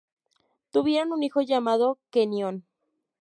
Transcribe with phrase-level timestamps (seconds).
[0.71, 2.65] Tuvieron un hijo llamado Kenyon.